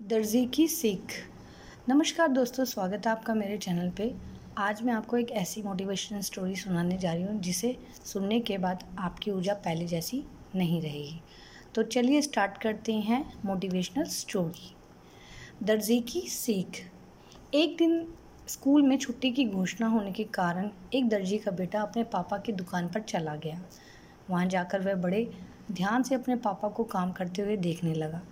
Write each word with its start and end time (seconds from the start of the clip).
दर्जी 0.00 0.44
की 0.46 0.66
सीख। 0.68 1.12
नमस्कार 1.88 2.28
दोस्तों, 2.28 2.64
स्वागत 2.64 3.06
है 3.06 3.12
आपका 3.12 3.34
मेरे 3.34 3.56
चैनल 3.58 3.90
पे। 3.90 4.10
आज 4.58 4.82
मैं 4.82 4.92
आपको 4.92 5.16
एक 5.16 5.30
ऐसी 5.32 5.62
मोटिवेशनल 5.62 6.20
स्टोरी 6.20 6.56
सुनाने 6.56 6.96
जा 6.98 7.12
रही 7.12 7.22
हूँ, 7.22 7.38
जिसे 7.40 7.76
सुनने 8.04 8.40
के 8.40 8.58
बाद 8.58 8.84
आपकी 8.98 9.30
ऊर्जा 9.30 9.54
पहले 9.54 9.86
जैसी 9.86 10.22
नहीं 10.56 10.80
रहेगी। 10.82 11.20
तो 11.74 11.82
चलिए 11.82 12.20
स्टार्ट 12.22 12.58
करते 12.62 12.92
हैं 12.92 13.24
मोटिवेशनल 13.44 14.04
स्टोरी 14.04 14.74
दर्जी 15.62 15.98
की 16.02 16.20
सीख। 16.20 16.82
एक 17.54 17.76
दिन 17.78 18.06
स्कूल 18.48 18.82
में 18.82 18.96
छुट्टी 18.98 19.30
की 19.30 19.44
घोषणा 19.44 19.86
होने 19.86 20.12
के 20.12 20.24
कारण 20.24 20.70
एक 20.94 21.08
दर्जी 21.08 21.38
का 21.38 21.50
बेटा 21.52 21.82
अपने 21.82 22.04
पापा 22.04 22.38
की 22.38 22.52
दुकान 22.52 22.88
पर 22.88 23.00
चला 23.00 23.36
गया। 23.36 23.62
वहाँ 24.30 24.46
जाकर 24.46 24.80
वह 24.80 24.94
बड़े 24.94 25.28
ध्यान 25.72 26.02
से 26.02 26.14
अपने 26.14 26.36
पापा 26.36 26.68
को 26.68 26.84
काम 26.84 27.12
करते 27.12 27.42
हुए 27.42 27.56
देखने 27.56 27.94
लगा। 27.94 28.22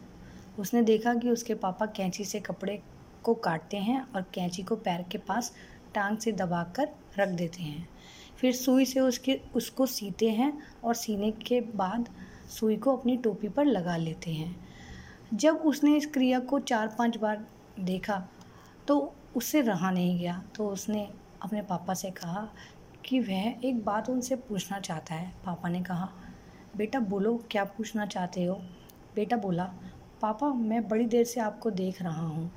उसने 0.58 0.82
देखा 0.82 1.14
कि 1.14 1.30
उसके 1.30 1.54
पापा 1.54 1.86
कैंची 1.86 2.24
से 2.24 2.40
कपड़े 2.40 2.80
को 3.22 3.34
काटते 3.34 3.76
हैं 3.76 4.00
और 4.14 4.22
कैंची 4.34 4.62
को 4.62 4.76
पैर 4.76 5.02
के 5.02 5.18
पास 5.18 5.52
टांग 5.94 6.18
से 6.18 6.32
दबाकर 6.32 6.88
रख 7.18 7.28
देते 7.28 7.62
हैं। 7.62 7.88
फिर 8.36 8.52
सुई 8.52 8.84
से 8.84 9.00
उसके, 9.00 9.40
उसको 9.54 9.86
सीते 9.86 10.30
हैं 10.30 10.52
और 10.84 10.94
सीने 10.94 11.30
के 11.30 11.60
बाद 11.60 12.08
सुई 12.50 12.76
को 12.76 12.96
अपनी 12.96 13.16
टोपी 13.16 13.48
पर 13.48 13.64
लगा 13.64 13.96
लेते 13.96 14.30
हैं। 14.30 14.56
जब 15.34 15.56
उसने 15.56 15.96
इस 15.96 16.06
क्रिया 16.06 16.38
को 16.40 16.58
चार 16.58 16.94
पाँच 16.98 17.16
बार 17.16 17.44
देखा 17.80 18.22
तो 18.88 19.14
उससे 19.36 19.60
रहा 19.60 19.90
नहीं 19.90 20.18
गया। 20.18 20.42
तो 20.56 20.68
उसने 20.68 21.08
अपने 21.42 21.62
पापा 21.62 21.94
से 21.94 22.10
कहा 22.10 22.48
कि 23.04 23.20
वह 23.20 23.54
एक 23.64 23.84
बात 23.84 24.10
उनसे 24.10 24.36
पूछना 24.36 24.80
चाहता 24.80 25.14
है। 25.14 25.32
पापा 25.44 25.68
ने 25.68 25.82
कहा, 25.82 26.08
बेटा 26.76 27.00
बोलो, 27.00 27.36
क्या 27.50 27.64
पूछना 27.64 28.06
चाहते 28.06 28.44
हो? 28.44 28.54
बेटा 29.14 29.36
बोला 29.36 29.72
पापा, 30.22 30.48
मैं 30.48 30.88
बड़ी 30.88 31.06
देर 31.06 31.24
से 31.24 31.40
आपको 31.40 31.70
देख 31.70 32.02
रहा 32.02 32.26
हूँ। 32.26 32.50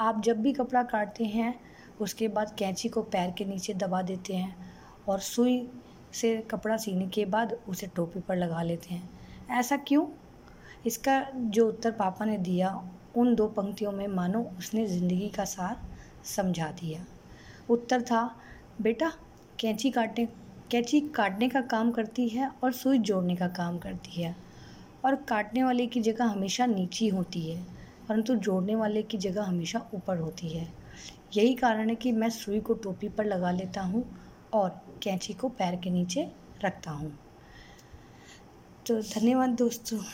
आप 0.00 0.20
जब 0.22 0.40
भी 0.42 0.52
कपड़ा 0.52 0.82
काटते 0.82 1.24
हैं, 1.24 1.54
उसके 2.00 2.28
बाद 2.28 2.54
कैंची 2.58 2.88
को 2.88 3.02
पैर 3.02 3.30
के 3.30 3.44
नीचे 3.44 3.74
दबा 3.74 4.02
देते 4.02 4.34
हैं 4.34 4.54
और 5.08 5.20
सुई 5.20 5.68
से 6.12 6.36
कपड़ा 6.50 6.76
सीने 6.76 7.06
के 7.06 7.24
बाद 7.24 7.58
उसे 7.68 7.86
टोपी 7.86 8.20
पर 8.20 8.36
लगा 8.36 8.62
लेते 8.62 8.94
हैं। 8.94 9.08
ऐसा 9.50 9.76
क्यों? 9.76 10.06
इसका 10.86 11.20
जो 11.34 11.68
उत्तर 11.68 11.90
पापा 11.90 12.24
ने 12.24 12.36
दिया, 12.38 12.70
उन 13.16 13.34
दो 13.34 13.46
पंक्तियों 13.46 13.92
में 13.92 14.06
मानो 14.08 14.42
उसने 14.58 14.86
ज़िंदगी 14.86 15.28
का 15.28 15.44
सार 15.44 15.80
समझा 16.24 16.66
दिया। 16.80 17.04
उत्तर 17.70 18.02
था, 18.02 18.36
बेटा, 18.80 19.12
कैंची 19.60 19.90
काटने 19.90 20.28
कैंची 20.70 21.00
काटने 21.00 21.48
का 21.48 21.60
काम 21.60 21.90
करती 21.90 22.28
है 22.28 22.50
और 22.64 22.72
सुई 22.72 22.98
जोड़ने 22.98 23.36
का 23.36 23.48
काम 23.48 23.78
करती 23.78 24.22
है। 24.22 24.34
और 25.04 25.14
काटने 25.28 25.62
वाले 25.62 25.86
की 25.86 26.00
जगह 26.00 26.24
हमेशा 26.24 26.66
नीची 26.66 27.08
होती 27.08 27.40
है, 27.50 27.62
परंतु 28.08 28.34
जोड़ने 28.34 28.74
वाले 28.74 29.02
की 29.02 29.18
जगह 29.18 29.42
हमेशा 29.42 29.80
ऊपर 29.94 30.18
होती 30.18 30.48
है। 30.48 30.66
यही 31.36 31.54
कारण 31.54 31.88
है 31.88 31.94
कि 31.94 32.12
मैं 32.12 32.30
सुई 32.30 32.60
को 32.60 32.74
टोपी 32.74 33.08
पर 33.08 33.24
लगा 33.24 33.50
लेता 33.50 33.82
हूँ 33.82 34.04
और 34.52 34.68
कैंची 35.02 35.32
को 35.32 35.48
पैर 35.48 35.76
के 35.76 35.90
नीचे 35.90 36.28
रखता 36.64 36.90
हूँ। 36.90 37.12
तो 38.86 39.00
धन्यवाद 39.02 39.50
दोस्तों। 39.50 39.98